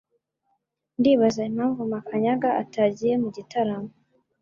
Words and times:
Ndibaza 0.99 1.41
impamvu 1.49 1.81
Makanyaga 1.93 2.49
atagiye 2.61 3.13
mu 3.21 3.29
gitaramo 3.35 3.91